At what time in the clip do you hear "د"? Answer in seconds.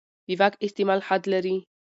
0.27-0.29